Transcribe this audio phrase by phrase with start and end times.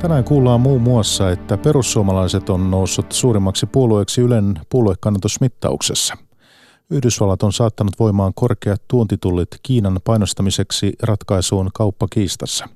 [0.00, 6.14] Tänään kuullaan muun muassa, että perussuomalaiset on noussut suurimmaksi puolueeksi Ylen puoluekannatusmittauksessa.
[6.90, 12.68] Yhdysvallat on saattanut voimaan korkeat tuontitullit Kiinan painostamiseksi ratkaisuun kauppakiistassa.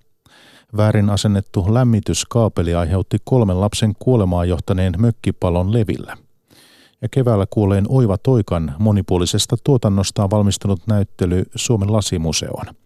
[0.76, 6.16] Väärin asennettu lämmityskaapeli aiheutti kolmen lapsen kuolemaa johtaneen mökkipalon levillä.
[7.02, 12.66] Ja keväällä kuolleen Oiva Toikan monipuolisesta tuotannostaan valmistunut näyttely Suomen lasimuseoon–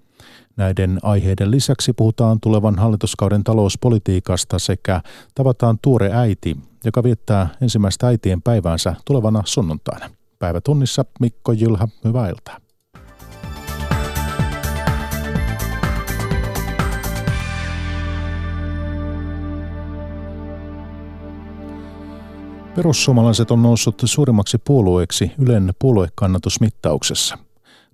[0.58, 5.00] Näiden aiheiden lisäksi puhutaan tulevan hallituskauden talouspolitiikasta sekä
[5.34, 10.10] tavataan tuore äiti, joka viettää ensimmäistä äitien päiväänsä tulevana sunnuntaina.
[10.38, 12.56] Päivätunnissa Mikko Jylhä, hyvää iltaa.
[22.76, 27.38] Perussuomalaiset on noussut suurimmaksi puolueeksi Ylen puoluekannatusmittauksessa–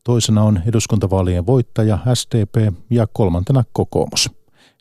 [0.05, 4.31] Toisena on eduskuntavaalien voittaja SDP ja kolmantena kokoomus.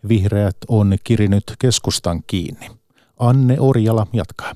[0.09, 2.67] Vihreät on kirinyt keskustan kiinni.
[3.19, 4.55] Anne Orjala jatkaa.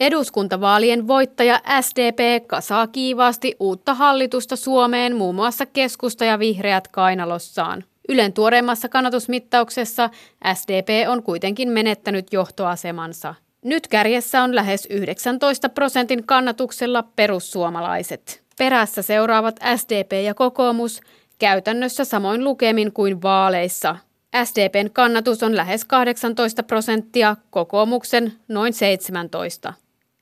[0.00, 7.84] Eduskuntavaalien voittaja SDP kasaa kiivaasti uutta hallitusta Suomeen muun muassa keskusta ja vihreät kainalossaan.
[8.08, 10.10] Ylen tuoreimmassa kannatusmittauksessa
[10.54, 13.34] SDP on kuitenkin menettänyt johtoasemansa.
[13.64, 18.39] Nyt kärjessä on lähes 19 prosentin kannatuksella perussuomalaiset.
[18.60, 21.00] Perässä seuraavat SDP ja kokoomus,
[21.38, 23.96] käytännössä samoin lukemin kuin vaaleissa.
[24.44, 29.72] SDPn kannatus on lähes 18 prosenttia, kokoomuksen noin 17.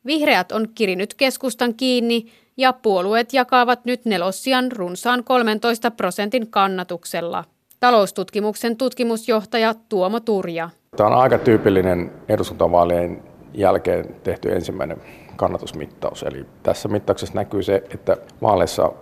[0.06, 7.44] Vihreät on kirinyt keskustan kiinni ja puolueet jakavat nyt nelossian runsaan 13 prosentin kannatuksella.
[7.80, 10.70] Taloustutkimuksen tutkimusjohtaja Tuomo Turja.
[10.96, 13.22] Tämä on aika tyypillinen eduskuntavaalien
[13.54, 15.02] jälkeen tehty ensimmäinen
[15.38, 16.22] kannatusmittaus.
[16.22, 18.92] Eli tässä mittauksessa näkyy se, että vaaleissa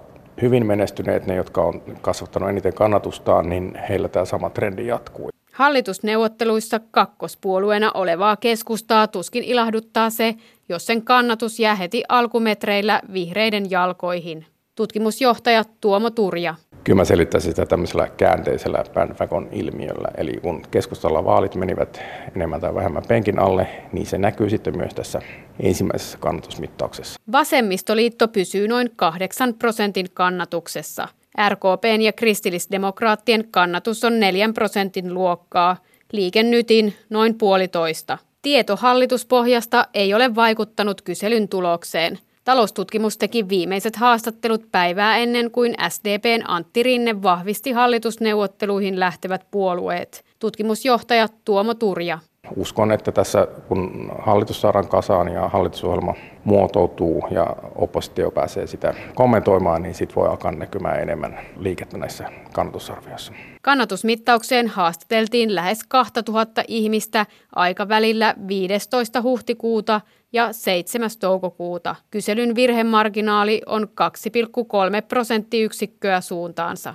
[0.43, 5.31] hyvin menestyneet, ne jotka on kasvattanut eniten kannatustaan, niin heillä tämä sama trendi jatkuu.
[5.53, 10.35] Hallitusneuvotteluissa kakkospuolueena olevaa keskustaa tuskin ilahduttaa se,
[10.69, 14.47] jos sen kannatus jää heti alkumetreillä vihreiden jalkoihin.
[14.75, 16.55] Tutkimusjohtaja Tuomo Turja.
[16.87, 20.09] Kyllä mä selittäisin sitä tämmöisellä käänteisellä bandwagon ilmiöllä.
[20.17, 22.03] Eli kun keskustalla vaalit menivät
[22.37, 25.21] enemmän tai vähemmän penkin alle, niin se näkyy sitten myös tässä
[25.61, 27.21] ensimmäisessä kannatusmittauksessa.
[27.33, 31.09] Vasemmistoliitto pysyy noin 8 prosentin kannatuksessa.
[31.49, 35.77] RKPn ja kristillisdemokraattien kannatus on 4 prosentin luokkaa,
[36.13, 38.19] liikennytin noin puolitoista.
[38.43, 42.19] Tieto hallituspohjasta ei ole vaikuttanut kyselyn tulokseen.
[42.47, 50.25] Taloustutkimus teki viimeiset haastattelut päivää ennen kuin SDPn Antti Rinne vahvisti hallitusneuvotteluihin lähtevät puolueet.
[50.39, 52.19] Tutkimusjohtaja Tuomo Turja.
[52.57, 56.15] Uskon, että tässä kun hallitus saadaan kasaan ja hallitusohjelma
[56.45, 63.33] muotoutuu ja oppositio pääsee sitä kommentoimaan, niin sitten voi alkaa näkymään enemmän liikettä näissä kannatusarvioissa.
[63.63, 69.23] Kannatusmittaukseen haastateltiin lähes 2000 ihmistä aikavälillä 15.
[69.23, 70.01] huhtikuuta
[70.33, 71.11] ja 7.
[71.21, 71.97] toukokuuta.
[72.11, 76.95] Kyselyn virhemarginaali on 2,3 prosenttiyksikköä suuntaansa.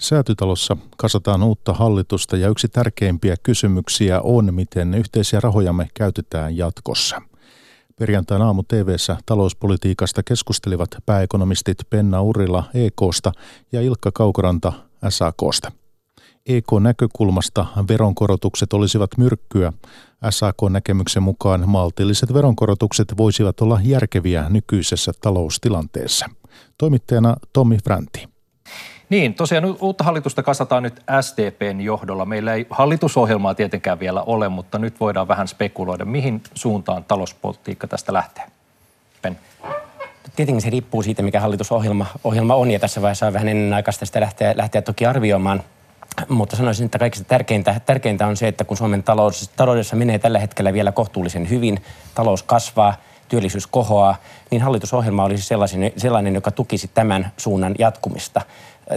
[0.00, 7.22] Säätytalossa kasataan uutta hallitusta ja yksi tärkeimpiä kysymyksiä on, miten yhteisiä rahojamme käytetään jatkossa.
[7.98, 13.32] Perjantain aamu TVssä talouspolitiikasta keskustelivat pääekonomistit Penna Urila EKsta
[13.72, 14.72] ja Ilkka Kaukoranta
[15.08, 15.72] SAKsta.
[16.46, 19.72] EK-näkökulmasta veronkorotukset olisivat myrkkyä.
[20.30, 26.26] SAK-näkemyksen mukaan maltilliset veronkorotukset voisivat olla järkeviä nykyisessä taloustilanteessa.
[26.78, 28.35] Toimittajana Tommi Franti.
[29.08, 32.24] Niin, tosiaan uutta hallitusta kasataan nyt SDPn johdolla.
[32.24, 38.12] Meillä ei hallitusohjelmaa tietenkään vielä ole, mutta nyt voidaan vähän spekuloida, mihin suuntaan talouspolitiikka tästä
[38.12, 38.44] lähtee.
[39.22, 39.38] Ben.
[40.36, 44.20] Tietenkin se riippuu siitä, mikä hallitusohjelma ohjelma on, ja tässä vaiheessa on vähän ennenaikaista sitä
[44.20, 45.62] lähteä, lähteä toki arvioimaan.
[46.28, 50.38] Mutta sanoisin, että kaikista tärkeintä, tärkeintä on se, että kun Suomen talous, taloudessa menee tällä
[50.38, 51.82] hetkellä vielä kohtuullisen hyvin,
[52.14, 52.96] talous kasvaa,
[53.28, 54.16] työllisyys kohoaa,
[54.50, 58.40] niin hallitusohjelma olisi sellainen, sellainen joka tukisi tämän suunnan jatkumista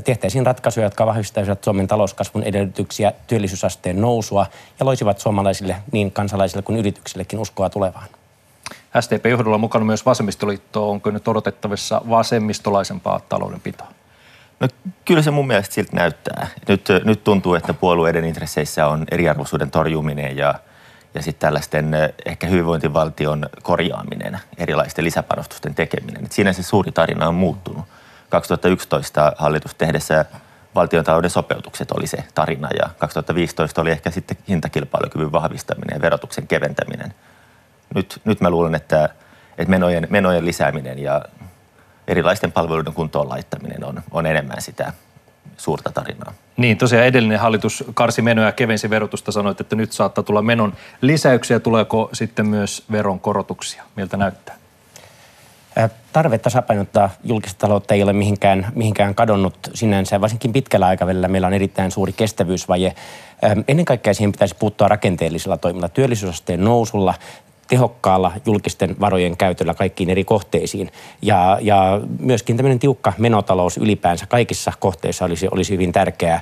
[0.03, 4.45] tehtäisiin ratkaisuja, jotka vahvistaisivat Suomen talouskasvun edellytyksiä, työllisyysasteen nousua
[4.79, 8.07] ja loisivat suomalaisille niin kansalaisille kuin yrityksillekin uskoa tulevaan.
[8.99, 10.89] SDP-johdolla mukana myös vasemmistoliitto.
[10.89, 13.87] Onko nyt odotettavissa vasemmistolaisempaa taloudenpitoa?
[14.59, 14.67] No,
[15.05, 16.47] kyllä se mun mielestä siltä näyttää.
[16.67, 20.55] Nyt, nyt tuntuu, että puolueiden intresseissä on eriarvoisuuden torjuminen ja,
[21.13, 21.95] ja sitten tällaisten
[22.25, 26.25] ehkä hyvinvointivaltion korjaaminen, erilaisten lisäpanostusten tekeminen.
[26.25, 27.85] Et siinä se suuri tarina on muuttunut.
[28.29, 30.25] 2011 hallitus tehdessä
[30.75, 37.13] valtiontalouden sopeutukset oli se tarina ja 2015 oli ehkä sitten hintakilpailukyvyn vahvistaminen ja verotuksen keventäminen.
[37.95, 39.09] Nyt, nyt mä luulen, että,
[39.57, 41.25] että menojen, menojen lisääminen ja
[42.07, 44.93] erilaisten palveluiden kuntoon laittaminen on, on enemmän sitä
[45.57, 46.33] suurta tarinaa.
[46.57, 50.73] Niin, tosiaan edellinen hallitus karsi menoja ja kevensi verotusta, sanoit, että nyt saattaa tulla menon
[51.01, 51.59] lisäyksiä.
[51.59, 53.83] Tuleeko sitten myös veron korotuksia?
[53.95, 54.58] Miltä näyttää?
[56.13, 60.21] Tarve tasapainottaa julkista taloutta ei ole mihinkään, mihinkään kadonnut sinänsä.
[60.21, 62.95] Varsinkin pitkällä aikavälillä meillä on erittäin suuri kestävyysvaje.
[63.67, 67.13] Ennen kaikkea siihen pitäisi puuttua rakenteellisilla toimilla, työllisyysasteen nousulla,
[67.67, 70.91] tehokkaalla julkisten varojen käytöllä kaikkiin eri kohteisiin.
[71.21, 76.41] Ja, ja myöskin tämmöinen tiukka menotalous ylipäänsä kaikissa kohteissa olisi, olisi hyvin tärkeää.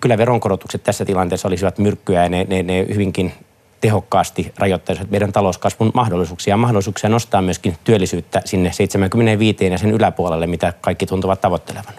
[0.00, 3.32] Kyllä veronkorotukset tässä tilanteessa olisivat myrkkyä ja ne, ne, ne hyvinkin
[3.80, 6.56] tehokkaasti rajoittaisivat meidän talouskasvun mahdollisuuksia.
[6.56, 11.94] Mahdollisuuksia nostaa myöskin työllisyyttä sinne 75 ja sen yläpuolelle, mitä kaikki tuntuvat tavoittelevan.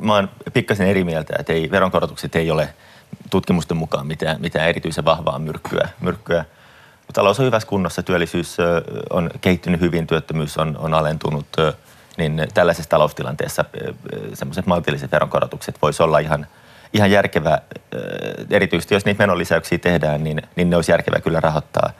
[0.00, 2.68] Mä oon pikkasen eri mieltä, että ei, veronkorotukset ei ole
[3.30, 5.88] tutkimusten mukaan mitään, mitään erityisen vahvaa myrkkyä.
[6.00, 6.44] myrkkyä.
[7.12, 8.56] Talous on hyvässä kunnossa, työllisyys
[9.10, 11.46] on kehittynyt hyvin, työttömyys on, on alentunut,
[12.18, 13.64] niin tällaisessa taloustilanteessa
[14.34, 16.46] semmoiset maltilliset veronkorotukset voisi olla ihan–
[16.92, 17.60] ihan järkevä,
[18.50, 21.90] erityisesti jos niitä menolisäyksiä tehdään, niin, niin ne olisi järkevä kyllä rahoittaa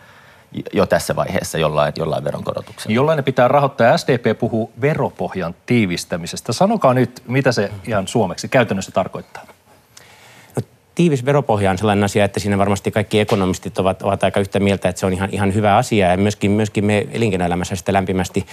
[0.73, 2.95] jo tässä vaiheessa jollain, jollain veronkorotuksella.
[2.95, 3.99] Jollain ne pitää rahoittaa.
[3.99, 6.53] SDP puhuu veropohjan tiivistämisestä.
[6.53, 9.56] Sanokaa nyt, mitä se ihan suomeksi käytännössä tarkoittaa
[10.97, 14.89] tiivis veropohja on sellainen asia, että siinä varmasti kaikki ekonomistit ovat, ovat aika yhtä mieltä,
[14.89, 16.11] että se on ihan, ihan hyvä asia.
[16.11, 18.47] Ja myöskin, myöskin me elinkeinoelämässä sitä lämpimästi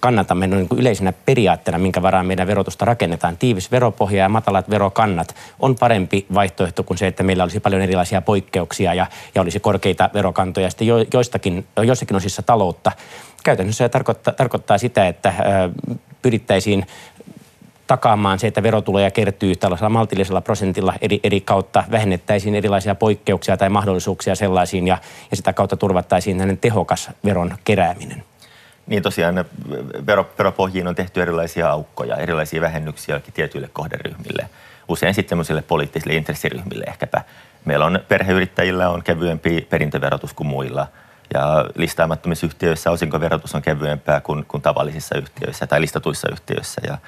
[0.00, 3.36] kannatamme niin kuin yleisenä periaatteena, minkä varaan meidän verotusta rakennetaan.
[3.36, 8.22] Tiivis veropohja ja matalat verokannat on parempi vaihtoehto kuin se, että meillä olisi paljon erilaisia
[8.22, 12.92] poikkeuksia ja, ja olisi korkeita verokantoja sitten jo, joistakin, joissakin osissa taloutta.
[13.44, 15.34] Käytännössä se tarkoittaa, tarkoittaa sitä, että
[16.22, 16.86] pyrittäisiin
[17.88, 23.68] takaamaan se, että verotuloja kertyy tällaisella maltillisella prosentilla eri, eri kautta, vähennettäisiin erilaisia poikkeuksia tai
[23.68, 24.98] mahdollisuuksia sellaisiin ja,
[25.30, 28.24] ja sitä kautta turvattaisiin näiden tehokas veron kerääminen.
[28.86, 29.44] Niin tosiaan
[30.06, 34.48] vero, veropohjiin on tehty erilaisia aukkoja, erilaisia vähennyksiä tietyille kohderyhmille.
[34.88, 37.22] Usein sitten sellaisille poliittisille intressiryhmille ehkäpä.
[37.64, 40.86] Meillä on perheyrittäjillä on kevyempi perintöverotus kuin muilla–
[41.34, 46.80] ja listaamattomissa yhtiöissä osinkoverotus on kevyempää kuin, kuin tavallisissa yhtiöissä tai listatuissa yhtiöissä.
[46.86, 46.98] Ja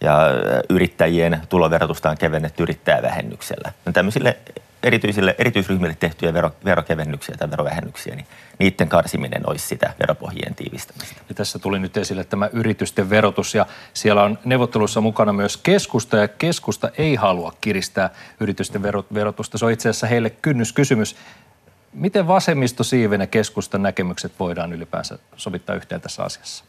[0.00, 0.26] ja
[0.70, 3.72] yrittäjien tuloverotusta on kevennetty yrittäjävähennyksellä.
[3.86, 4.36] No tämmöisille
[4.82, 8.26] erityisille, erityisryhmille tehtyjä vero, verokevennyksiä tai verovähennyksiä, niin
[8.58, 11.20] niiden karsiminen olisi sitä veropohjien tiivistämistä.
[11.28, 16.16] Ja tässä tuli nyt esille tämä yritysten verotus ja siellä on neuvottelussa mukana myös keskusta
[16.16, 18.10] ja keskusta ei halua kiristää
[18.40, 18.82] yritysten
[19.14, 19.58] verotusta.
[19.58, 21.16] Se on itse asiassa heille kynnyskysymys.
[21.92, 26.64] Miten vasemmisto siiven ja keskustan näkemykset voidaan ylipäänsä sovittaa yhteen tässä asiassa?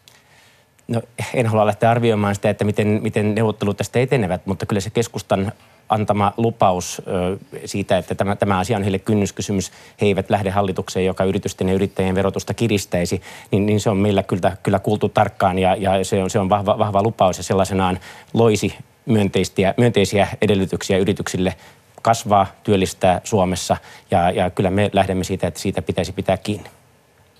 [0.88, 1.02] No
[1.34, 5.52] en halua lähteä arvioimaan sitä, että miten, miten neuvottelut tästä etenevät, mutta kyllä se keskustan
[5.90, 9.72] antama lupaus ö, siitä, että tämä, tämä asia on heille kynnyskysymys,
[10.02, 13.22] he eivät lähde hallitukseen, joka yritysten ja yrittäjien verotusta kiristäisi,
[13.52, 16.50] niin, niin se on meillä kyllä, kyllä kuultu tarkkaan ja, ja se on, se on
[16.50, 18.00] vahva, vahva lupaus ja sellaisenaan
[18.34, 18.76] loisi
[19.06, 21.56] myönteisiä, myönteisiä edellytyksiä yrityksille
[22.02, 23.78] kasvaa, työllistää Suomessa
[24.12, 26.70] ja, ja kyllä me lähdemme siitä, että siitä pitäisi pitää kiinni.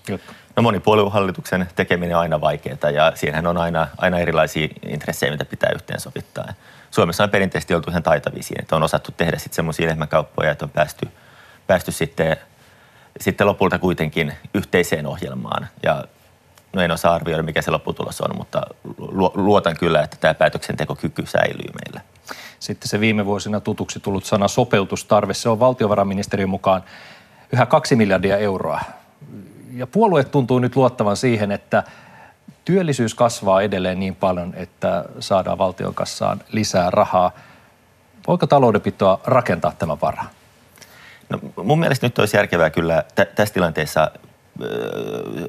[0.08, 0.34] Jotka.
[0.56, 5.70] No monipuoluehallituksen tekeminen on aina vaikeaa ja siinähän on aina, aina erilaisia intressejä, mitä pitää
[5.74, 6.48] yhteensovittaa.
[6.90, 10.64] Suomessa on perinteisesti oltu ihan taitavia siinä, että on osattu tehdä sitten semmoisia lehmäkauppoja, että
[10.64, 11.08] on päästy,
[11.66, 12.36] päästy sitten,
[13.20, 15.68] sitten lopulta kuitenkin yhteiseen ohjelmaan.
[15.82, 16.04] Ja
[16.72, 18.62] no en osaa arvioida, mikä se lopputulos on, mutta
[19.34, 22.00] luotan kyllä, että tämä päätöksentekokyky säilyy meillä.
[22.58, 26.84] Sitten se viime vuosina tutuksi tullut sana sopeutustarve, se on valtiovarainministeriön mukaan
[27.52, 28.80] yhä kaksi miljardia euroa
[29.74, 31.82] ja puolue tuntuu nyt luottavan siihen, että
[32.64, 37.30] työllisyys kasvaa edelleen niin paljon, että saadaan valtion kassaan lisää rahaa.
[38.26, 40.30] Voiko taloudenpitoa rakentaa tämän varaa?
[41.28, 44.10] No, mun mielestä nyt olisi järkevää kyllä t- tässä tilanteessa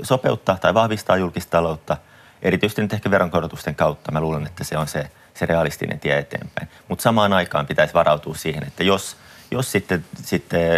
[0.04, 1.98] sopeuttaa tai vahvistaa julkista taloutta,
[2.42, 4.12] erityisesti nyt ehkä veronkorotusten kautta.
[4.12, 6.68] Mä luulen, että se on se, se realistinen tie eteenpäin.
[6.88, 9.18] Mutta samaan aikaan pitäisi varautua siihen, että jos,
[9.52, 10.72] jos sitten, sitten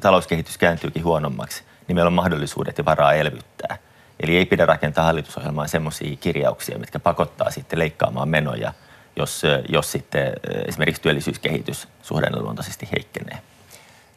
[0.00, 3.78] talouskehitys kääntyykin huonommaksi, niin meillä on mahdollisuudet ja varaa elvyttää.
[4.20, 8.72] Eli ei pidä rakentaa hallitusohjelmaan semmoisia kirjauksia, mitkä pakottaa sitten leikkaamaan menoja,
[9.16, 10.32] jos, jos sitten
[10.68, 13.38] esimerkiksi työllisyyskehitys suhdanneluontoisesti heikkenee.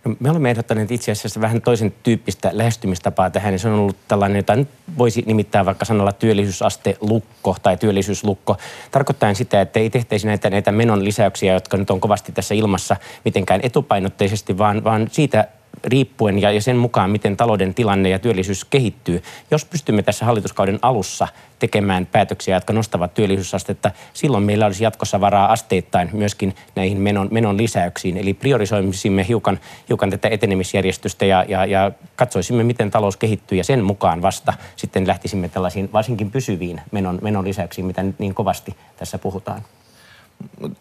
[0.06, 3.54] No, me olemme ehdottaneet itse asiassa vähän toisen tyyppistä lähestymistapaa tähän.
[3.54, 4.68] Ja se on ollut tällainen, jota nyt
[4.98, 8.58] voisi nimittää vaikka sanalla työllisyysaste-lukko tai työllisyyslukko.
[8.92, 12.96] Tarkoittaen sitä, että ei tehtäisi näitä, näitä menon lisäyksiä, jotka nyt on kovasti tässä ilmassa
[13.26, 15.48] mitenkään etupainotteisesti, vaan, vaan siitä
[15.86, 19.24] riippuen ja, sen mukaan, miten talouden tilanne ja työllisyys kehittyy.
[19.52, 21.28] Jos pystymme tässä hallituskauden alussa
[21.60, 27.58] tekemään päätöksiä, jotka nostavat työllisyysastetta, silloin meillä olisi jatkossa varaa asteittain myöskin näihin menon, menon
[27.58, 28.18] lisäyksiin.
[28.18, 33.84] Eli priorisoimisimme hiukan, hiukan tätä etenemisjärjestystä ja, ja, ja katsoisimme, miten talous kehittyy ja sen
[33.84, 39.18] mukaan vasta sitten lähtisimme tällaisiin varsinkin pysyviin menon, menon lisäyksiin, mitä nyt niin kovasti tässä
[39.18, 39.62] puhutaan.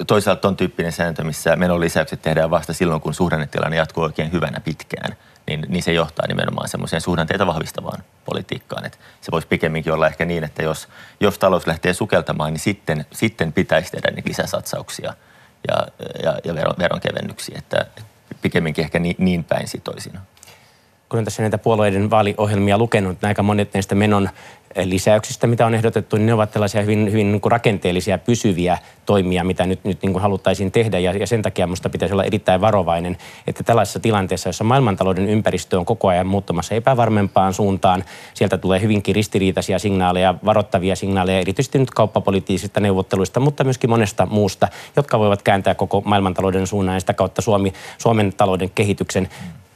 [0.07, 5.17] Toisaalta on tyyppinen sääntö, missä menolisäykset tehdään vasta silloin, kun suhdannetilanne jatkuu oikein hyvänä pitkään,
[5.47, 8.87] niin, niin se johtaa nimenomaan semmoiseen suhdanteita vahvistavaan politiikkaan.
[8.87, 10.89] Et se voisi pikemminkin olla ehkä niin, että jos,
[11.21, 15.15] jos talous lähtee sukeltamaan, niin sitten, sitten pitäisi tehdä niitä lisäsatsauksia
[15.69, 15.87] ja,
[16.23, 17.87] ja, ja veron, veronkevennyksiä, että
[18.43, 20.21] pikemminkin ehkä niin, niin päin sitoisina
[21.15, 24.29] kun on tässä näitä puolueiden vaaliohjelmia lukenut, niin aika monet näistä menon
[24.85, 29.45] lisäyksistä, mitä on ehdotettu, niin ne ovat tällaisia hyvin, hyvin niin kuin rakenteellisia, pysyviä toimia,
[29.45, 30.99] mitä nyt, nyt niin kuin haluttaisiin tehdä.
[30.99, 33.17] Ja, ja sen takia minusta pitäisi olla erittäin varovainen,
[33.47, 38.05] että tällaisessa tilanteessa, jossa maailmantalouden ympäristö on koko ajan muuttumassa epävarmempaan suuntaan,
[38.35, 44.69] sieltä tulee hyvinkin ristiriitaisia signaaleja, varoittavia signaaleja, erityisesti nyt kauppapoliittisista neuvotteluista, mutta myöskin monesta muusta,
[44.97, 49.29] jotka voivat kääntää koko maailmantalouden suunnan ja sitä kautta Suomi, Suomen talouden kehityksen.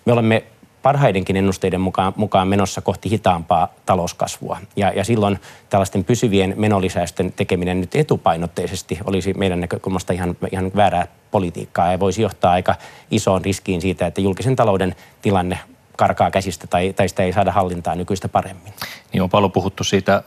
[0.04, 0.44] Me olemme
[0.88, 4.58] parhaidenkin ennusteiden mukaan, mukaan menossa kohti hitaampaa talouskasvua.
[4.76, 5.38] Ja, ja silloin
[5.70, 12.22] tällaisten pysyvien menolisäysten tekeminen nyt etupainotteisesti olisi meidän näkökulmasta ihan, ihan väärää politiikkaa ja voisi
[12.22, 12.74] johtaa aika
[13.10, 15.58] isoon riskiin siitä, että julkisen talouden tilanne
[15.98, 18.72] karkaa käsistä tai, tai sitä ei saada hallintaa nykyistä paremmin.
[19.12, 20.22] Niin on paljon puhuttu siitä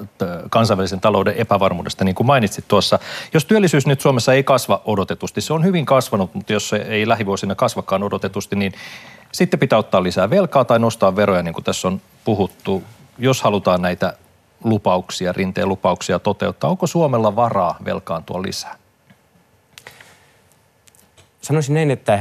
[0.50, 3.00] kansainvälisen talouden epävarmuudesta, niin kuin mainitsit tuossa.
[3.34, 7.08] Jos työllisyys nyt Suomessa ei kasva odotetusti, se on hyvin kasvanut, mutta jos se ei
[7.08, 8.74] lähivuosina kasvakaan odotetusti, niin
[9.32, 12.84] sitten pitää ottaa lisää velkaa tai nostaa veroja, niin kuin tässä on puhuttu.
[13.18, 14.14] Jos halutaan näitä
[14.64, 18.81] lupauksia, rinteen lupauksia toteuttaa, onko Suomella varaa velkaantua lisää?
[21.42, 22.20] Sanoisin näin, että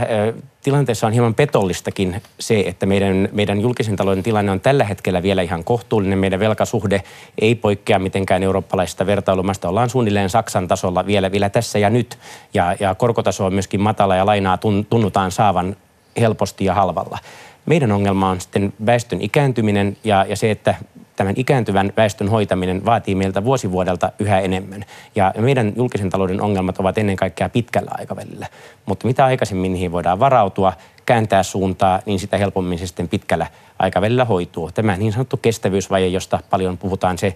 [0.63, 5.43] tilanteessa on hieman petollistakin se, että meidän, meidän julkisen talouden tilanne on tällä hetkellä vielä
[5.43, 6.19] ihan kohtuullinen.
[6.19, 7.03] Meidän velkasuhde
[7.41, 9.69] ei poikkea mitenkään eurooppalaisesta vertailumasta.
[9.69, 12.19] Ollaan suunnilleen Saksan tasolla vielä, vielä tässä ja nyt.
[12.55, 14.59] Ja, ja korkotaso on myöskin matala ja lainaa
[14.91, 15.77] tunnutaan saavan
[16.21, 17.19] helposti ja halvalla.
[17.67, 20.75] Meidän ongelma on sitten väestön ikääntyminen ja, ja se, että
[21.21, 24.85] tämän ikääntyvän väestön hoitaminen vaatii meiltä vuosivuodelta yhä enemmän.
[25.17, 28.47] Ja meidän julkisen talouden ongelmat ovat ennen kaikkea pitkällä aikavälillä.
[28.87, 30.73] Mutta mitä aikaisemmin niihin voidaan varautua,
[31.07, 33.47] kääntää suuntaa, niin sitä helpommin se sitten pitkällä
[33.79, 34.71] aikavälillä hoituu.
[34.73, 37.35] Tämä niin sanottu kestävyysvaje, josta paljon puhutaan, se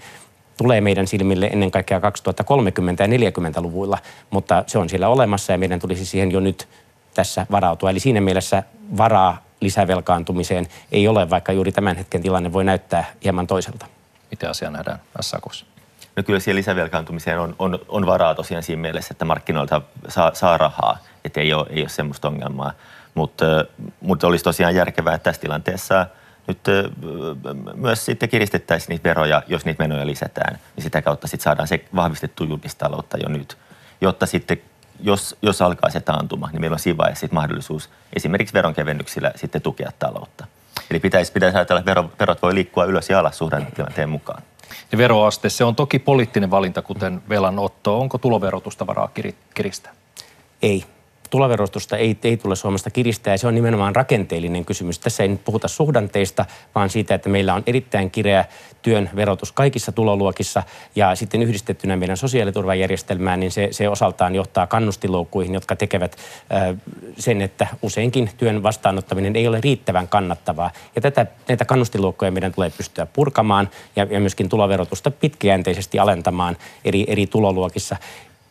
[0.58, 3.98] tulee meidän silmille ennen kaikkea 2030- ja 40-luvuilla,
[4.30, 6.68] mutta se on siellä olemassa ja meidän tulisi siihen jo nyt
[7.14, 7.90] tässä varautua.
[7.90, 8.62] Eli siinä mielessä
[8.96, 13.86] varaa lisävelkaantumiseen ei ole, vaikka juuri tämän hetken tilanne voi näyttää hieman toiselta.
[14.30, 15.66] Miten asia nähdään SAKossa?
[16.16, 20.58] No kyllä siihen lisävelkaantumiseen on, on, on varaa tosiaan siinä mielessä, että markkinoilta saa, saa
[20.58, 22.72] rahaa, että ei ole, ei ole semmoista ongelmaa.
[23.14, 23.44] Mutta,
[24.00, 26.06] mutta olisi tosiaan järkevää, että tässä tilanteessa
[26.46, 26.58] nyt
[27.74, 31.84] myös sitten kiristettäisiin niitä veroja, jos niitä menoja lisätään, niin sitä kautta sitten saadaan se
[31.94, 33.58] vahvistettu julkistaloutta jo nyt,
[34.00, 34.62] jotta sitten
[35.00, 39.90] jos, jos alkaa se taantuma, niin meillä on siinä vaiheessa mahdollisuus esimerkiksi veronkevennyksillä sitten tukea
[39.98, 40.46] taloutta.
[40.90, 44.42] Eli pitäisi, pitäisi ajatella, että verot, verot voi liikkua ylös ja alas suhdannetilanteen mukaan.
[44.92, 48.00] Ja veroaste, se on toki poliittinen valinta, kuten velanotto.
[48.00, 49.10] Onko tuloverotusta varaa
[49.54, 49.92] kiristää?
[50.62, 50.84] Ei
[51.34, 54.98] tuloverotusta ei, ei tule Suomesta kiristää se on nimenomaan rakenteellinen kysymys.
[54.98, 58.44] Tässä ei nyt puhuta suhdanteista, vaan siitä, että meillä on erittäin kireä
[58.82, 60.62] työn verotus kaikissa tuloluokissa
[60.96, 66.16] ja sitten yhdistettynä meidän sosiaaliturvajärjestelmään, niin se, se osaltaan johtaa kannustiloukkuihin, jotka tekevät
[66.52, 66.76] äh,
[67.18, 70.70] sen, että useinkin työn vastaanottaminen ei ole riittävän kannattavaa.
[70.94, 77.04] Ja tätä, näitä kannustiloukkuja meidän tulee pystyä purkamaan ja, ja myöskin tuloverotusta pitkäjänteisesti alentamaan eri,
[77.08, 77.96] eri tuloluokissa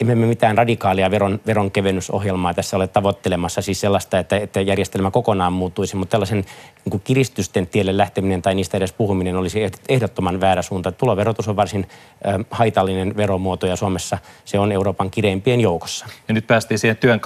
[0.03, 5.53] emme me mitään radikaalia veron, veronkevennysohjelmaa tässä ole tavoittelemassa, siis sellaista, että, että järjestelmä kokonaan
[5.53, 10.61] muuttuisi, mutta tällaisen niin kuin kiristysten tielle lähteminen tai niistä edes puhuminen olisi ehdottoman väärä
[10.61, 10.91] suunta.
[10.91, 11.87] Tuloverotus on varsin
[12.27, 16.05] äh, haitallinen veromuoto ja Suomessa se on Euroopan kireimpien joukossa.
[16.27, 17.19] Ja nyt päästiin siihen työn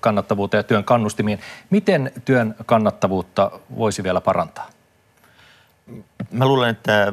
[0.00, 1.38] kannattavuuteen ja työn kannustimiin.
[1.70, 4.81] Miten työn kannattavuutta voisi vielä parantaa?
[6.30, 7.12] Mä luulen, että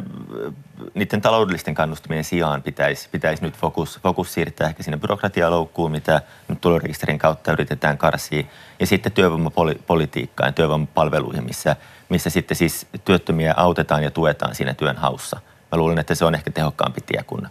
[0.93, 6.62] niiden taloudellisten kannustumien sijaan pitäisi, pitäisi nyt fokus, fokus siirtää ehkä sinne byrokratialoukkuun, mitä nyt
[6.62, 8.43] tulorekisterin kautta yritetään karsia,
[8.79, 11.75] ja sitten työvoimapolitiikkaan ja työvoimapalveluihin, missä,
[12.09, 15.39] missä sitten siis työttömiä autetaan ja tuetaan siinä työn haussa.
[15.71, 17.48] Mä luulen, että se on ehkä tehokkaampi tie kuin,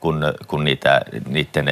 [0.00, 1.66] kuin, kuin niitä, niiden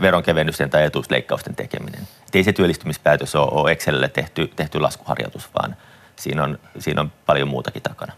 [0.00, 2.00] veronkevennysten tai etuusleikkausten tekeminen.
[2.00, 5.76] Et ei se työllistymispäätös ole, ole Excelille tehty, tehty laskuharjoitus, vaan
[6.20, 8.12] siinä on, siinä on paljon muutakin takana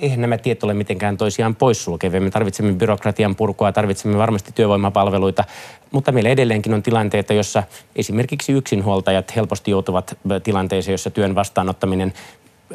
[0.00, 2.20] eihän nämä tiet ole mitenkään toisiaan poissulkevia.
[2.20, 5.44] Me tarvitsemme byrokratian purkua, tarvitsemme varmasti työvoimapalveluita,
[5.90, 7.62] mutta meillä edelleenkin on tilanteita, jossa
[7.96, 12.12] esimerkiksi yksinhuoltajat helposti joutuvat tilanteeseen, jossa työn vastaanottaminen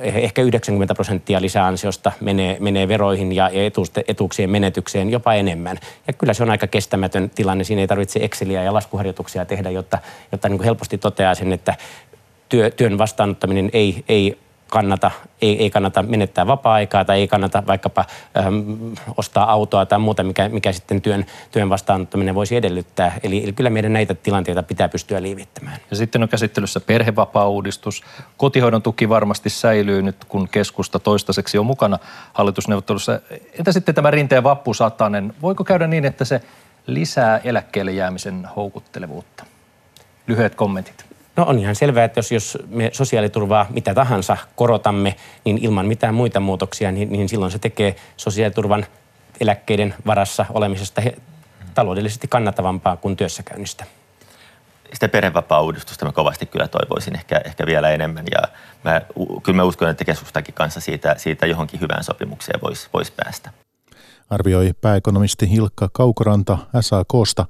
[0.01, 3.49] ehkä 90 prosenttia lisäansiosta menee, menee veroihin ja
[4.07, 5.77] etuuksien menetykseen jopa enemmän.
[6.07, 7.63] Ja kyllä se on aika kestämätön tilanne.
[7.63, 9.97] Siinä ei tarvitse Exceliä ja laskuharjoituksia tehdä, jotta,
[10.31, 11.75] jotta niin kuin helposti toteaa sen, että
[12.49, 14.37] työ, työn vastaanottaminen ei, ei
[14.69, 18.05] kannata, ei, ei kannata menettää vapaa-aikaa tai ei kannata vaikkapa
[18.37, 23.19] äm, ostaa autoa tai muuta, mikä, mikä sitten työn, työn vastaanottaminen voisi edellyttää.
[23.23, 25.77] Eli, eli kyllä meidän näitä tilanteita pitää pystyä liivittämään.
[25.91, 28.03] Ja sitten on käsittelyssä perhevapaa-uudistus.
[28.37, 31.99] Kotihoidon tuki varmasti säilyy nyt, kun keskusta toistaiseksi on mukana
[32.33, 33.19] hallitusneuvottelussa.
[33.59, 35.33] Entä sitten tämä rinteen vappusatanen?
[35.41, 36.41] Voiko käydä niin, että se
[36.87, 39.45] lisää eläkkeelle jäämisen houkuttelevuutta?
[40.27, 41.14] Lyhyet kommentit.
[41.35, 45.15] No on ihan selvää, että jos, jos me sosiaaliturvaa mitä tahansa korotamme,
[45.45, 48.85] niin ilman mitään muita muutoksia, niin, niin silloin se tekee sosiaaliturvan
[49.39, 51.15] eläkkeiden varassa olemisesta he,
[51.73, 53.85] taloudellisesti kannattavampaa kuin työssäkäynnistä.
[54.93, 58.39] Sitä perhevapaa-uudistusta mä kovasti kyllä toivoisin ehkä, ehkä vielä enemmän ja
[58.83, 59.01] mä,
[59.43, 63.51] kyllä mä uskon, että keskustakin kanssa siitä, siitä johonkin hyvään sopimukseen voisi vois päästä
[64.29, 67.45] arvioi pääekonomisti Hilkka Kaukoranta SAKsta.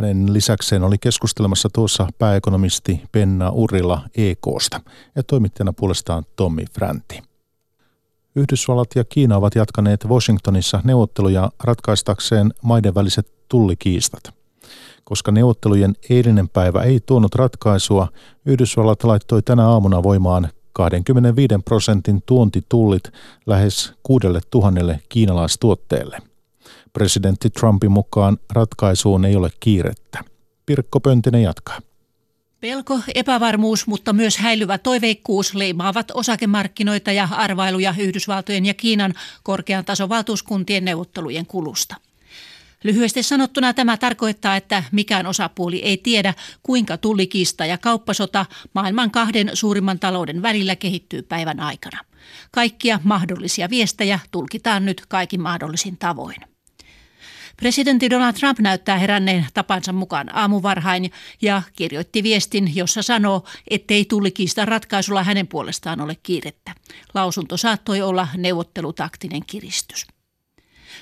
[0.00, 4.80] Hänen lisäkseen oli keskustelemassa tuossa pääekonomisti Penna Urilla EKsta
[5.16, 7.22] ja toimittajana puolestaan Tommi Fränti.
[8.36, 14.22] Yhdysvallat ja Kiina ovat jatkaneet Washingtonissa neuvotteluja ratkaistakseen maiden väliset tullikiistat.
[15.04, 18.08] Koska neuvottelujen eilinen päivä ei tuonut ratkaisua,
[18.46, 23.04] Yhdysvallat laittoi tänä aamuna voimaan 25 prosentin tuontitullit
[23.46, 26.27] lähes kuudelle tuhannelle kiinalaistuotteelle.
[26.98, 30.24] Presidentti Trumpin mukaan ratkaisuun ei ole kiirettä.
[30.66, 31.78] Pirkko Pöntinen jatkaa.
[32.60, 40.08] Pelko, epävarmuus, mutta myös häilyvä toiveikkuus leimaavat osakemarkkinoita ja arvailuja Yhdysvaltojen ja Kiinan korkean tason
[40.08, 41.96] valtuuskuntien neuvottelujen kulusta.
[42.84, 49.50] Lyhyesti sanottuna tämä tarkoittaa, että mikään osapuoli ei tiedä, kuinka tullikiista ja kauppasota maailman kahden
[49.54, 52.04] suurimman talouden välillä kehittyy päivän aikana.
[52.50, 56.57] Kaikkia mahdollisia viestejä tulkitaan nyt kaikin mahdollisin tavoin.
[57.60, 61.10] Presidentti Donald Trump näyttää heränneen tapansa mukaan aamuvarhain
[61.42, 66.74] ja kirjoitti viestin, jossa sanoo, ettei tullikiista ratkaisulla hänen puolestaan ole kiirettä.
[67.14, 70.06] Lausunto saattoi olla neuvottelutaktinen kiristys.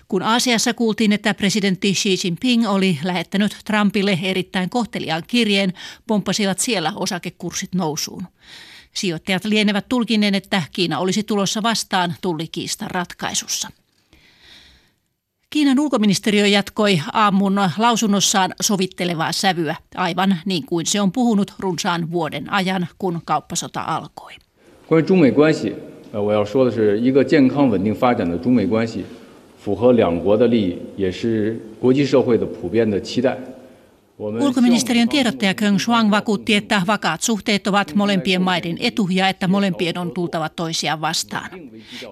[0.09, 5.73] Kun Aasiassa kuultiin, että presidentti Xi Jinping oli lähettänyt Trumpille erittäin kohteliaan kirjeen,
[6.07, 8.27] pomppasivat siellä osakekurssit nousuun.
[8.95, 13.69] Sijoittajat lienevät tulkinneen, että Kiina olisi tulossa vastaan tullikiistan ratkaisussa.
[15.56, 22.54] Kiinan ulkoministeriö jatkoi aamun lausunnossaan sovittelevaa sävyä, aivan niin kuin se on puhunut runsaan vuoden
[22.54, 24.34] ajan, kun kauppasota alkoi.
[24.88, 25.74] 关于中美关系，
[26.13, 29.06] 呃，我要说的是一个健康稳定发展的中美关系
[29.58, 33.38] 符合两国的利益，也是国际社会的普遍的期待。
[34.18, 39.98] Ulkoministeriön tiedottaja Keng Shuang vakuutti, että vakaat suhteet ovat molempien maiden etu ja että molempien
[39.98, 41.50] on tultava toisiaan vastaan.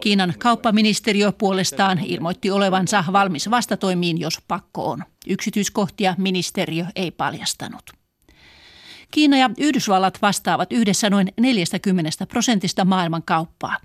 [0.01, 5.05] Kiinan kauppaministeriö puolestaan ilmoitti olevansa valmis vastatoimiin, jos pakko on.
[5.29, 8.04] Yksityiskohtia ministeriö ei paljastanut.
[9.15, 13.77] Kiina ja Yhdysvallat vastaavat yhdessä noin 40 prosentista maailman kauppaa.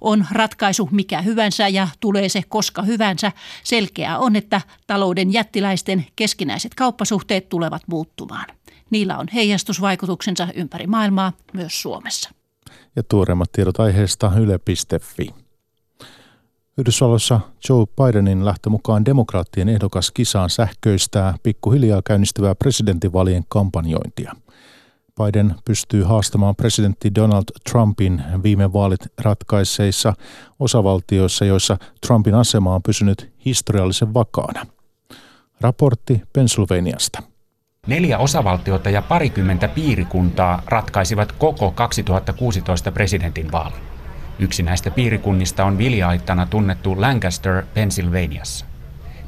[0.00, 3.32] On ratkaisu mikä hyvänsä ja tulee se koska hyvänsä.
[3.62, 8.46] Selkeää on, että talouden jättiläisten keskinäiset kauppasuhteet tulevat muuttumaan.
[8.90, 12.30] Niillä on heijastusvaikutuksensa ympäri maailmaa, myös Suomessa.
[12.96, 15.28] Ja tuoreimmat tiedot aiheesta yle.fi.
[16.78, 24.34] Yhdysvalloissa Joe Bidenin lähtö mukaan demokraattien ehdokas kisaan sähköistää pikkuhiljaa käynnistyvää presidentinvalien kampanjointia–
[25.22, 30.14] Biden pystyy haastamaan presidentti Donald Trumpin viime vaalit ratkaisseissa
[30.58, 34.66] osavaltioissa, joissa Trumpin asema on pysynyt historiallisen vakaana.
[35.60, 37.22] Raportti Pennsylvaniasta.
[37.86, 43.76] Neljä osavaltiota ja parikymmentä piirikuntaa ratkaisivat koko 2016 presidentin vaali.
[44.38, 48.66] Yksi näistä piirikunnista on viljaaittana tunnettu Lancaster, Pennsylvaniassa.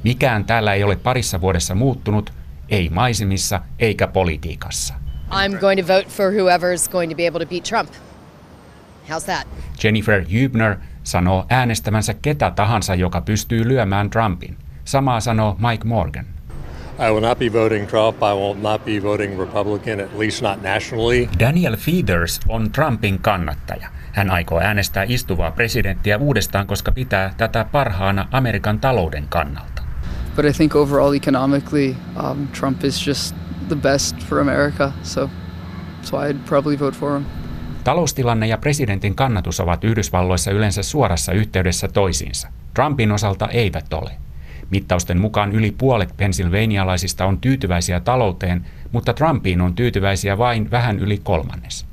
[0.05, 2.33] Mikään täällä ei ole parissa vuodessa muuttunut,
[2.68, 4.94] ei maisemissa eikä politiikassa–
[5.31, 7.91] I'm going to vote for whoever's going to be able to beat Trump.
[9.09, 9.47] How's that?
[9.83, 14.57] Jennifer Hübner sanoo äänestämänsä ketä tahansa, joka pystyy lyömään Trumpin.
[14.85, 16.27] Samaa sanoo Mike Morgan.
[16.99, 18.17] I will not be voting Trump.
[18.23, 21.29] I will not be voting Republican, at least not nationally.
[21.39, 23.89] Daniel Feathers on Trumpin kannattaja.
[24.12, 29.83] Hän aikoo äänestää istuvaa presidenttiä uudestaan, koska pitää tätä parhaana Amerikan talouden kannalta.
[30.37, 31.97] But I think overall economically,
[32.31, 33.37] um, Trump is just
[33.68, 35.31] the best for America, so
[36.00, 37.26] that's why I'd probably vote for him.
[37.85, 42.48] Taloustilanne ja presidentin kannatus ovat Yhdysvalloissa yleensä suorassa yhteydessä toisiinsa.
[42.74, 44.12] Trumpin osalta eivät ole.
[44.70, 51.20] Mittausten mukaan yli puolet pennsylvanialaisista on tyytyväisiä talouteen, mutta Trumpiin on tyytyväisiä vain vähän yli
[51.22, 51.87] kolmannes.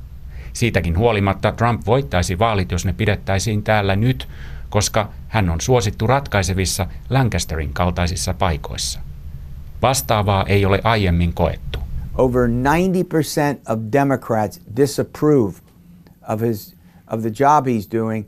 [0.52, 4.28] Siitäkin huolimatta Trump voittaisi vaalit, jos ne pidettäisiin täällä nyt,
[4.70, 9.00] koska hän on suosittu ratkaisevissa Lancasterin kaltaisissa paikoissa.
[9.84, 11.78] Vastaavaa ei ole aiemmin koettu.
[12.18, 15.54] Over 90% of Democrats disapprove
[16.28, 16.74] of his
[17.10, 18.26] of the job he's doing.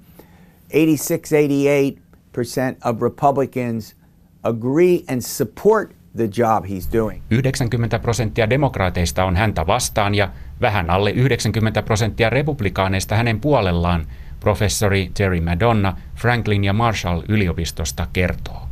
[0.70, 3.96] 86 88% of Republicans
[4.42, 7.22] agree and support the job he's doing.
[7.30, 10.28] 90 prosenttia demokraateista on häntä vastaan ja
[10.60, 14.06] vähän alle 90 prosenttia republikaaneista hänen puolellaan,
[14.40, 18.68] professori Terry Madonna Franklin ja Marshall yliopistosta kertoo.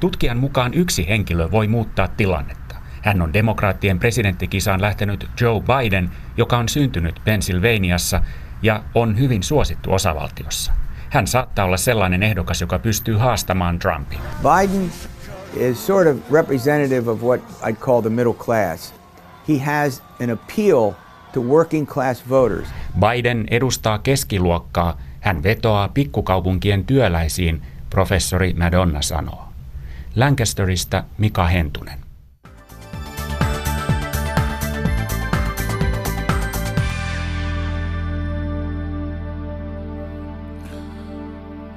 [0.00, 2.76] Tutkijan mukaan yksi henkilö voi muuttaa tilannetta.
[3.02, 8.22] Hän on demokraattien presidenttikisaan lähtenyt Joe Biden, joka on syntynyt Pennsylvaniassa
[8.62, 10.72] ja on hyvin suosittu osavaltiossa.
[11.10, 14.18] Hän saattaa olla sellainen ehdokas, joka pystyy haastamaan Trumpin.
[14.42, 14.90] Biden
[15.56, 18.94] is sort of representative of what I'd call the middle class.
[19.48, 20.92] He has an appeal
[21.32, 22.68] to working class voters.
[23.00, 24.96] Biden edustaa keskiluokkaa.
[25.20, 29.44] Hän vetoaa pikkukaupunkien työläisiin, professori Madonna sanoo.
[30.16, 31.98] Lancasterista Mika Hentunen.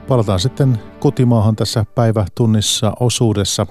[0.08, 3.68] Palataan sitten kotimaahan tässä päivätunnissa osuudessa.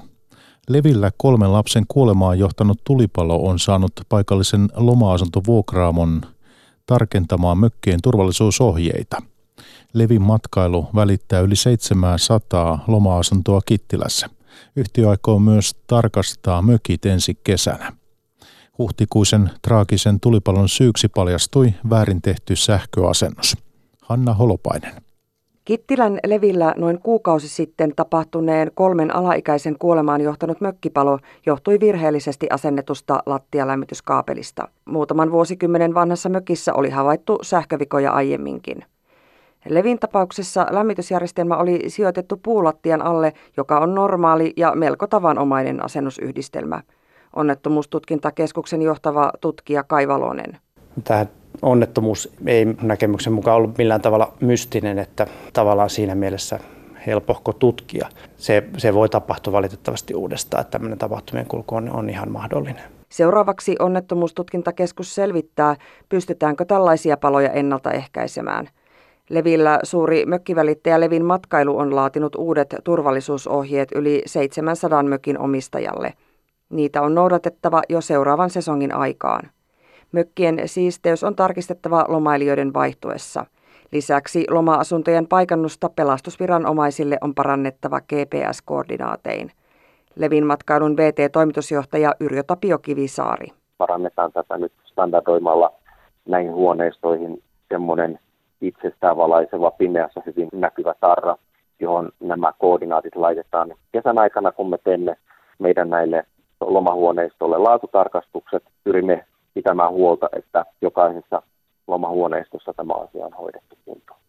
[0.69, 6.21] Levillä kolmen lapsen kuolemaan johtanut tulipalo on saanut paikallisen loma-asuntovuokraamon
[6.85, 9.32] tarkentamaan mökkien turvallisuusohjeita.
[9.93, 14.29] Levin matkailu välittää yli 700 loma-asuntoa Kittilässä.
[14.75, 17.93] Yhtiö aikoo myös tarkastaa mökit ensi kesänä.
[18.77, 23.57] Huhtikuisen traagisen tulipalon syyksi paljastui väärin tehty sähköasennus.
[24.01, 24.93] Hanna Holopainen.
[25.65, 34.67] Kittilän levillä noin kuukausi sitten tapahtuneen kolmen alaikäisen kuolemaan johtanut mökkipalo johtui virheellisesti asennetusta lattialämmityskaapelista.
[34.85, 38.85] Muutaman vuosikymmenen vanhassa mökissä oli havaittu sähkövikoja aiemminkin.
[39.69, 46.81] Levin tapauksessa lämmitysjärjestelmä oli sijoitettu puulattian alle, joka on normaali ja melko tavanomainen asennusyhdistelmä.
[47.35, 50.57] Onnettomuustutkintakeskuksen johtava tutkija Kaivalonen.
[51.03, 51.25] Tämä
[51.61, 56.59] onnettomuus ei näkemyksen mukaan ollut millään tavalla mystinen, että tavallaan siinä mielessä
[57.05, 58.09] helpohko tutkia.
[58.37, 62.83] Se, se voi tapahtua valitettavasti uudestaan, että tämmöinen tapahtumien kulku on, on ihan mahdollinen.
[63.09, 65.75] Seuraavaksi onnettomuustutkintakeskus selvittää,
[66.09, 68.69] pystytäänkö tällaisia paloja ennaltaehkäisemään.
[69.29, 76.13] Levillä suuri mökkivälittäjä Levin matkailu on laatinut uudet turvallisuusohjeet yli 700 mökin omistajalle.
[76.69, 79.49] Niitä on noudatettava jo seuraavan sesongin aikaan.
[80.11, 83.45] Mökkien siisteys on tarkistettava lomailijoiden vaihtuessa.
[83.91, 89.51] Lisäksi loma-asuntojen paikannusta pelastusviranomaisille on parannettava GPS-koordinaatein.
[90.15, 93.47] Levin matkailun VT-toimitusjohtaja Yrjö Tapio Kivisaari.
[93.77, 95.73] Parannetaan tätä nyt standardoimalla
[96.25, 98.19] näihin huoneistoihin semmoinen
[98.67, 101.37] itsestään valaiseva pimeässä hyvin näkyvä tarra,
[101.79, 105.17] johon nämä koordinaatit laitetaan kesän aikana, kun me teemme
[105.59, 106.25] meidän näille
[106.61, 108.63] lomahuoneistolle laatutarkastukset.
[108.83, 111.41] Pyrimme pitämään huolta, että jokaisessa
[111.87, 114.19] lomahuoneistossa tämä asia on hoidettu kuntoon.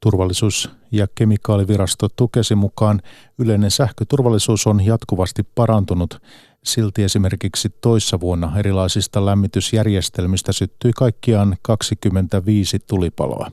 [0.00, 3.00] Turvallisuus- ja kemikaalivirasto tukesi mukaan
[3.38, 6.20] yleinen sähköturvallisuus on jatkuvasti parantunut.
[6.66, 13.50] Silti esimerkiksi toissa vuonna erilaisista lämmitysjärjestelmistä syttyi kaikkiaan 25 tulipaloa.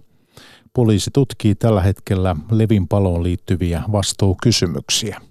[0.74, 5.22] Poliisi tutkii tällä hetkellä Levin paloon liittyviä vastuukysymyksiä.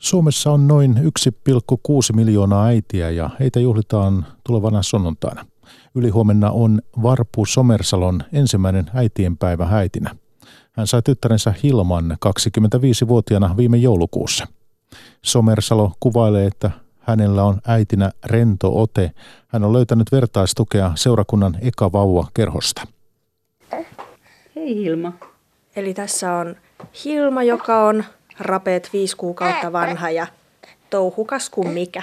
[0.00, 5.46] Suomessa on noin 1,6 miljoonaa äitiä ja heitä juhlitaan tulevana sunnuntaina.
[5.94, 10.16] Ylihuomenna on Varpu Somersalon ensimmäinen äitienpäivä häitinä.
[10.72, 14.46] Hän sai tyttärensä Hilman 25-vuotiaana viime joulukuussa.
[15.22, 16.70] Somersalo kuvailee, että
[17.00, 19.10] hänellä on äitinä rento ote.
[19.48, 22.82] Hän on löytänyt vertaistukea seurakunnan Eka Vauva kerhosta.
[24.56, 25.12] Hei Hilma.
[25.76, 26.56] Eli tässä on
[27.04, 28.04] Hilma, joka on
[28.38, 30.26] rapeet viisi kuukautta vanha ja
[30.90, 32.02] touhukas kuin mikä.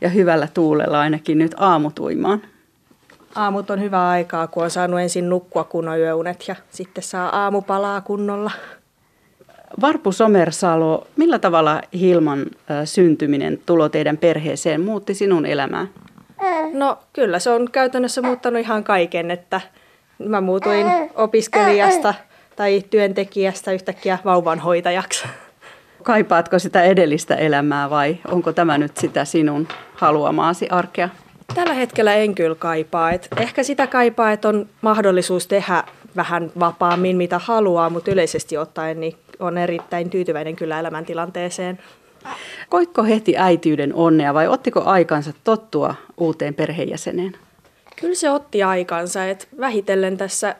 [0.00, 2.42] Ja hyvällä tuulella ainakin nyt aamutuimaan.
[3.34, 8.00] Aamut on hyvä aikaa, kun on saanut ensin nukkua kunnon yöunet ja sitten saa aamupalaa
[8.00, 8.50] kunnolla.
[9.80, 12.46] Varpu Somersalo, millä tavalla Hilman
[12.84, 15.86] syntyminen tulo teidän perheeseen muutti sinun elämää?
[16.72, 19.60] No kyllä se on käytännössä muuttanut ihan kaiken, että
[20.28, 22.14] mä muutuin opiskelijasta
[22.56, 25.24] tai työntekijästä yhtäkkiä vauvanhoitajaksi.
[26.02, 31.08] Kaipaatko sitä edellistä elämää vai onko tämä nyt sitä sinun haluamaasi arkea?
[31.54, 33.12] Tällä hetkellä en kyllä kaipaa.
[33.12, 35.84] Et ehkä sitä kaipaa, että on mahdollisuus tehdä
[36.16, 41.78] vähän vapaammin mitä haluaa, mutta yleisesti ottaen niin on erittäin tyytyväinen kyllä elämäntilanteeseen.
[42.68, 47.36] Koitko heti äityyden onnea vai ottiko aikansa tottua uuteen perheenjäseneen?
[48.00, 50.56] Kyllä se otti aikansa, että vähitellen tässä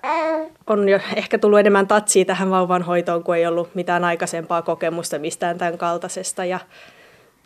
[0.67, 5.19] on jo ehkä tullut enemmän tatsia tähän vauvan hoitoon, kun ei ollut mitään aikaisempaa kokemusta
[5.19, 6.45] mistään tämän kaltaisesta.
[6.45, 6.61] Ja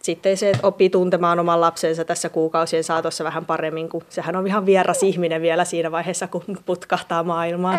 [0.02, 4.46] sitten se, että oppii tuntemaan oman lapsensa tässä kuukausien saatossa vähän paremmin, kun sehän on
[4.46, 7.78] ihan vieras ihminen vielä siinä vaiheessa, kun putkahtaa maailmaan.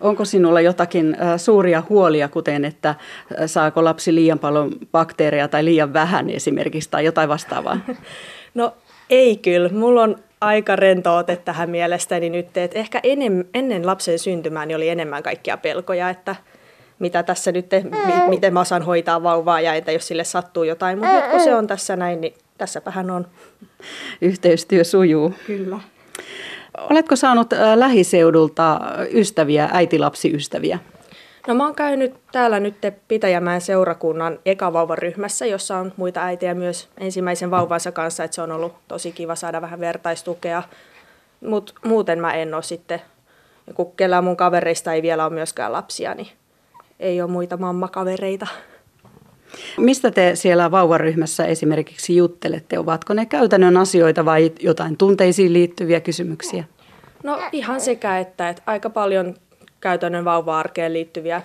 [0.00, 2.94] Onko sinulla jotakin suuria huolia, kuten että
[3.46, 7.80] saako lapsi liian paljon bakteereja tai liian vähän esimerkiksi tai jotain vastaavaa?
[8.54, 8.74] No
[9.10, 9.68] ei kyllä.
[9.68, 14.76] Mulla on aika rento ote tähän mielestäni nyt, että ehkä ennen, ennen lapsen syntymää niin
[14.76, 16.36] oli enemmän kaikkia pelkoja, että
[16.98, 17.66] mitä tässä nyt,
[18.06, 20.98] mi, miten mä osaan hoitaa vauvaa ja että jos sille sattuu jotain.
[20.98, 23.26] Mutta nyt kun se on tässä näin, niin tässäpähän on.
[24.20, 25.34] Yhteistyö sujuu.
[25.46, 25.78] Kyllä.
[26.90, 28.80] Oletko saanut lähiseudulta
[29.12, 30.78] ystäviä, äitilapsiystäviä?
[31.48, 32.74] No mä oon käynyt täällä nyt
[33.08, 38.74] Pitäjämäen seurakunnan ekavauvaryhmässä, jossa on muita äitiä myös ensimmäisen vauvansa kanssa, että se on ollut
[38.88, 40.62] tosi kiva saada vähän vertaistukea.
[41.40, 43.02] Mutta muuten mä en ole sitten,
[43.74, 46.28] kun kellään mun kavereista ei vielä ole myöskään lapsia, niin
[47.00, 48.46] ei ole muita mammakavereita.
[49.78, 52.78] Mistä te siellä vauvaryhmässä esimerkiksi juttelette?
[52.78, 56.64] Ovatko ne käytännön asioita vai jotain tunteisiin liittyviä kysymyksiä?
[57.22, 59.34] No ihan sekä että, että aika paljon
[59.80, 61.42] käytännön vauva-arkeen liittyviä.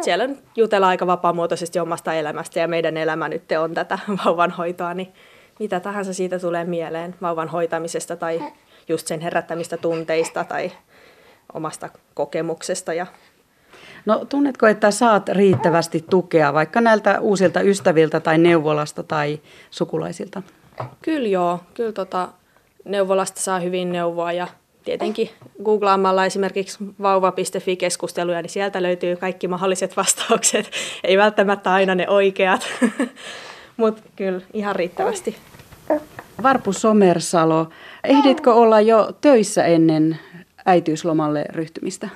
[0.00, 5.12] Siellä jutellaan aika vapaamuotoisesti omasta elämästä ja meidän elämä nyt on tätä vauvan hoitoa, niin
[5.58, 8.40] mitä tahansa siitä tulee mieleen vauvan hoitamisesta tai
[8.88, 10.72] just sen herättämistä tunteista tai
[11.52, 13.06] omasta kokemuksesta ja
[14.06, 19.40] No tunnetko, että saat riittävästi tukea vaikka näiltä uusilta ystäviltä tai neuvolasta tai
[19.70, 20.42] sukulaisilta?
[21.02, 22.28] Kyllä joo, kyllä tota,
[22.84, 24.48] neuvolasta saa hyvin neuvoa ja
[24.84, 25.30] tietenkin
[25.64, 30.70] googlaamalla esimerkiksi vauva.fi-keskusteluja, niin sieltä löytyy kaikki mahdolliset vastaukset.
[31.04, 32.66] Ei välttämättä aina ne oikeat,
[33.76, 35.36] mutta kyllä ihan riittävästi.
[36.42, 37.68] Varpu Somersalo,
[38.04, 40.18] ehditkö olla jo töissä ennen
[40.66, 42.08] äitiyslomalle ryhtymistä?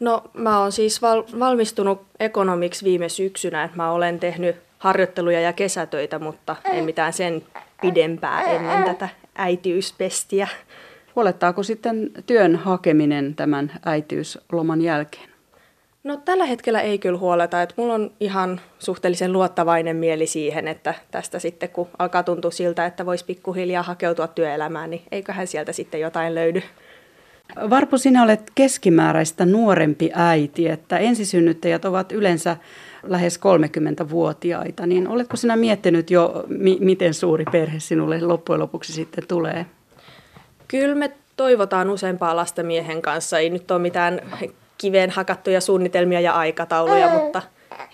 [0.00, 3.68] No mä oon siis val- valmistunut ekonomiksi viime syksynä.
[3.74, 7.42] Mä olen tehnyt harjoitteluja ja kesätöitä, mutta en mitään sen
[7.80, 10.48] pidempää ennen tätä äitiyspestiä.
[11.16, 15.28] Huolettaako sitten työn hakeminen tämän äitiysloman jälkeen?
[16.04, 20.94] No tällä hetkellä ei kyllä huoleta, että mulla on ihan suhteellisen luottavainen mieli siihen, että
[21.10, 26.00] tästä sitten kun alkaa tuntua siltä, että voisi pikkuhiljaa hakeutua työelämään, niin eiköhän sieltä sitten
[26.00, 26.62] jotain löydy.
[27.70, 32.56] Varpu, sinä olet keskimääräistä nuorempi äiti, että ensisynnyttäjät ovat yleensä
[33.02, 39.26] lähes 30-vuotiaita, niin oletko sinä miettinyt jo, mi- miten suuri perhe sinulle loppujen lopuksi sitten
[39.28, 39.66] tulee?
[40.68, 43.38] Kyllä me toivotaan useampaa lasta miehen kanssa.
[43.38, 44.20] Ei nyt ole mitään
[44.78, 47.42] kiveen hakattuja suunnitelmia ja aikatauluja, mutta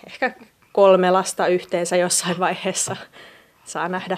[0.07, 0.31] ehkä
[0.71, 2.95] kolme lasta yhteensä jossain vaiheessa
[3.63, 4.17] saa nähdä.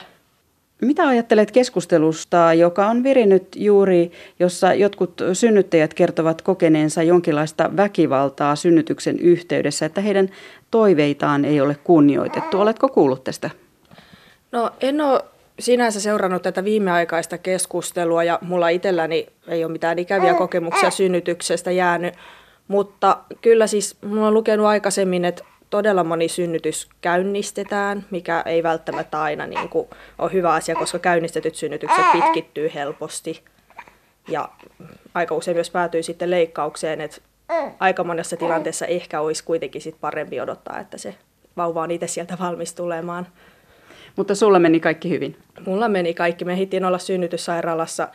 [0.83, 9.19] Mitä ajattelet keskustelusta, joka on virinnyt juuri, jossa jotkut synnyttäjät kertovat kokeneensa jonkinlaista väkivaltaa synnytyksen
[9.19, 10.29] yhteydessä, että heidän
[10.71, 12.59] toiveitaan ei ole kunnioitettu.
[12.59, 13.49] Oletko kuullut tästä?
[14.51, 15.21] No en ole
[15.59, 22.13] sinänsä seurannut tätä viimeaikaista keskustelua ja mulla itselläni ei ole mitään ikäviä kokemuksia synnytyksestä jäänyt,
[22.67, 29.21] mutta kyllä siis mulla on lukenut aikaisemmin, että todella moni synnytys käynnistetään, mikä ei välttämättä
[29.21, 29.87] aina niin kuin
[30.19, 33.41] ole hyvä asia, koska käynnistetyt synnytykset pitkittyy helposti.
[34.27, 34.49] Ja
[35.13, 37.21] aika usein myös päätyy sitten leikkaukseen, että
[37.79, 41.15] aika monessa tilanteessa ehkä olisi kuitenkin sit parempi odottaa, että se
[41.57, 43.27] vauva on itse sieltä valmis tulemaan.
[44.15, 45.37] Mutta sulla meni kaikki hyvin?
[45.65, 46.45] Mulla meni kaikki.
[46.45, 48.07] Me hittiin olla synnytyssairaalassa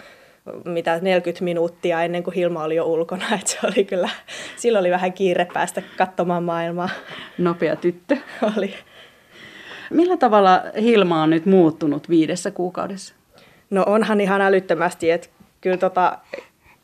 [0.65, 3.25] mitä 40 minuuttia ennen kuin Hilma oli jo ulkona.
[3.35, 4.09] Että se oli kyllä,
[4.57, 6.89] silloin oli vähän kiire päästä katsomaan maailmaa.
[7.39, 8.17] Nopea tyttö.
[8.57, 8.75] Oli.
[9.91, 13.15] Millä tavalla Hilma on nyt muuttunut viidessä kuukaudessa?
[13.71, 15.29] No onhan ihan älyttömästi, että
[15.61, 16.19] kyllä tota,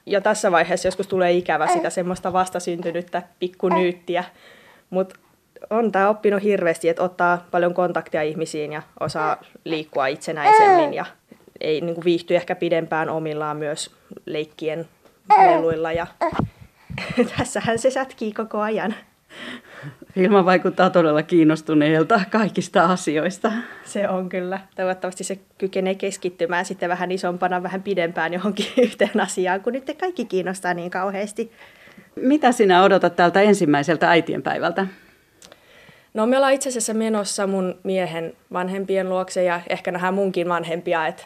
[0.07, 4.25] jo tässä vaiheessa joskus tulee ikävä sitä semmoista vastasyntynyttä pikkunyyttiä,
[4.91, 5.17] mutta
[5.71, 11.05] on tämä oppinut hirveästi, että ottaa paljon kontaktia ihmisiin ja osaa liikkua itsenäisemmin ja
[11.61, 13.91] ei niin kuin viihty ehkä pidempään omillaan myös
[14.27, 14.89] leikkien
[15.47, 16.07] leluilla ja
[17.39, 18.95] tässähän se sätkii koko ajan.
[20.17, 23.53] Ilma vaikuttaa todella kiinnostuneelta kaikista asioista.
[23.85, 24.61] Se on kyllä.
[24.77, 30.25] Toivottavasti se kykenee keskittymään sitten vähän isompana, vähän pidempään johonkin yhteen asiaan, kun nyt kaikki
[30.25, 31.53] kiinnostaa niin kauheasti.
[32.17, 34.87] Mitä sinä odotat tältä ensimmäiseltä äitienpäivältä?
[36.15, 41.07] No me ollaan itse asiassa menossa mun miehen vanhempien luokse ja ehkä nähdään munkin vanhempia,
[41.07, 41.23] että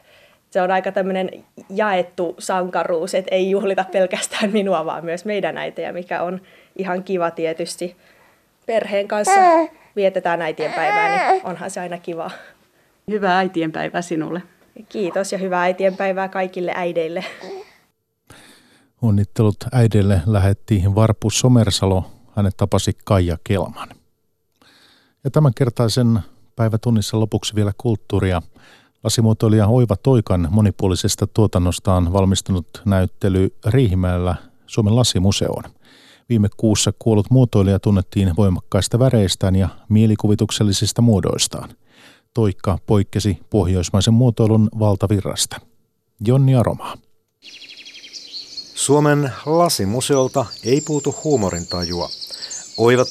[0.50, 5.92] se on aika tämmöinen jaettu sankaruus, että ei juhlita pelkästään minua, vaan myös meidän äitejä,
[5.92, 6.40] mikä on
[6.76, 7.96] ihan kiva tietysti.
[8.66, 9.40] Perheen kanssa
[9.96, 12.30] vietetään äitienpäivää, niin onhan se aina kiva.
[13.10, 14.42] Hyvää äitienpäivää sinulle.
[14.88, 17.24] Kiitos ja hyvää äitienpäivää kaikille äideille.
[19.02, 22.04] Onnittelut äidille lähetti Varpu Somersalo.
[22.36, 23.97] Hänet tapasi Kaija Kelman.
[25.28, 26.20] Ja tämänkertaisen
[26.56, 28.42] Päivätunnissa lopuksi vielä kulttuuria.
[29.04, 34.34] Lasimuotoilija Oiva Toikan monipuolisesta tuotannostaan valmistunut näyttely Riihimäellä
[34.66, 35.62] Suomen lasimuseoon.
[36.28, 41.70] Viime kuussa kuollut muotoilija tunnettiin voimakkaista väreistään ja mielikuvituksellisista muodoistaan.
[42.34, 45.56] Toikka poikkesi pohjoismaisen muotoilun valtavirrasta.
[46.26, 46.94] Jonni Aromaa.
[48.74, 52.08] Suomen lasimuseolta ei puutu huumorintajua.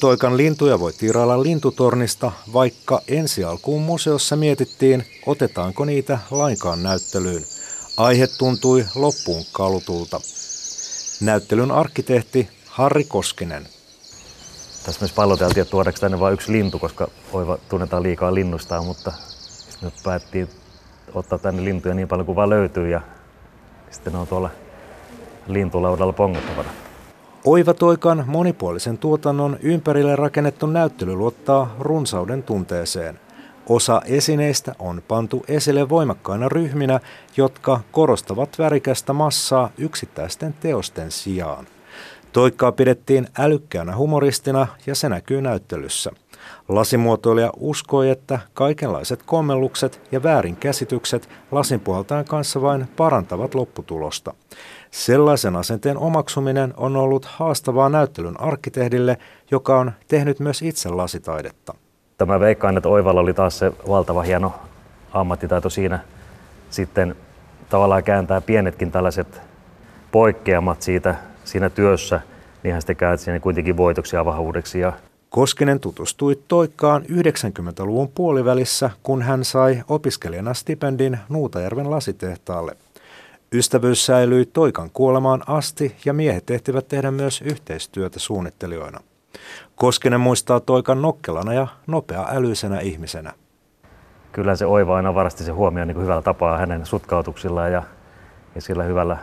[0.00, 7.44] Toikan lintuja voi tirailla lintutornista, vaikka ensi alkuun museossa mietittiin, otetaanko niitä lainkaan näyttelyyn.
[7.96, 10.20] Aihe tuntui loppuun kalutulta.
[11.20, 13.68] Näyttelyn arkkitehti Harri Koskinen.
[14.84, 19.12] Tässä myös palloteltiin, että tuodaanko tänne vain yksi lintu, koska Oiva tunnetaan liikaa linnustaan, mutta
[19.82, 20.48] nyt päättiin
[21.14, 23.00] ottaa tänne lintuja niin paljon kuin vaan löytyy ja
[23.90, 24.50] sitten ne on tuolla
[25.46, 26.87] lintulaudalla pongottavana.
[27.48, 33.20] Oiva Toikan monipuolisen tuotannon ympärille rakennettu näyttely luottaa runsauden tunteeseen.
[33.68, 37.00] Osa esineistä on pantu esille voimakkaina ryhminä,
[37.36, 41.66] jotka korostavat värikästä massaa yksittäisten teosten sijaan.
[42.32, 46.10] Toikkaa pidettiin älykkäänä humoristina ja se näkyy näyttelyssä.
[46.68, 54.34] Lasimuotoilija uskoi, että kaikenlaiset kommellukset ja väärinkäsitykset lasinpuhaltajan kanssa vain parantavat lopputulosta.
[54.90, 59.18] Sellaisen asenteen omaksuminen on ollut haastavaa näyttelyn arkkitehdille,
[59.50, 61.74] joka on tehnyt myös itse lasitaidetta.
[62.18, 64.54] Tämä veikkaan, että Oivalla oli taas se valtava hieno
[65.12, 65.98] ammattitaito siinä
[66.70, 67.16] sitten
[67.68, 69.40] tavallaan kääntää pienetkin tällaiset
[70.12, 72.20] poikkeamat siitä siinä työssä,
[72.62, 74.80] niin hän sitten käänsi siinä kuitenkin voitoksi ja vahvuudeksi.
[74.80, 74.92] Ja
[75.30, 82.76] Koskinen tutustui Toikkaan 90-luvun puolivälissä, kun hän sai opiskelijana stipendin Nuutajärven lasitehtaalle.
[83.52, 89.00] Ystävyys säilyi Toikan kuolemaan asti ja miehet ehtivät tehdä myös yhteistyötä suunnittelijoina.
[89.76, 93.32] Koskinen muistaa Toikan nokkelana ja nopea älyisenä ihmisenä.
[94.32, 97.82] Kyllä se Oiva aina varasti se huomioon niin hyvällä tapaa hänen sutkautuksillaan ja,
[98.54, 99.16] ja sillä hyvällä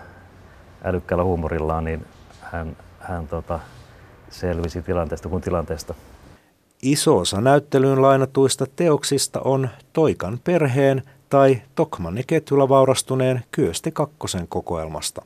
[0.83, 2.05] älykkäällä huumorillaan, niin
[2.41, 3.59] hän, hän tota,
[4.29, 5.93] selvisi tilanteesta kuin tilanteesta.
[6.81, 11.03] Iso osa näyttelyyn lainatuista teoksista on Toikan perheen
[11.35, 15.21] tai Tokmanni ketjulla vaurastuneen Kyösti kakkosen kokoelmasta.